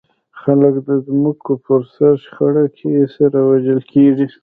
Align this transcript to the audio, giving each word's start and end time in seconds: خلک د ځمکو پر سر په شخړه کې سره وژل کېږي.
خلک 0.41 0.73
د 0.87 0.89
ځمکو 1.07 1.53
پر 1.65 1.81
سر 1.95 2.13
په 2.17 2.21
شخړه 2.23 2.65
کې 2.77 2.91
سره 3.15 3.37
وژل 3.49 3.81
کېږي. 3.93 4.27